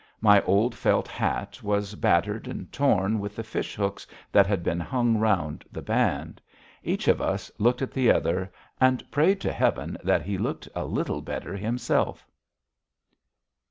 My 0.19 0.41
old 0.45 0.73
felt 0.73 1.07
hat 1.07 1.61
was 1.61 1.93
battered 1.93 2.47
and 2.47 2.73
torn 2.73 3.19
with 3.19 3.35
the 3.35 3.43
fish 3.43 3.75
hooks 3.75 4.07
that 4.31 4.47
had 4.47 4.63
been 4.63 4.79
hung 4.79 5.19
round 5.19 5.63
the 5.71 5.83
band. 5.83 6.41
Each 6.81 7.07
of 7.07 7.21
us 7.21 7.51
looked 7.59 7.83
at 7.83 7.91
the 7.91 8.11
other, 8.11 8.51
and 8.79 9.03
prayed 9.11 9.39
to 9.41 9.51
Heaven 9.51 9.99
that 10.03 10.23
he 10.23 10.39
looked 10.39 10.67
a 10.73 10.85
little 10.85 11.21
better 11.21 11.55
himself. 11.55 12.27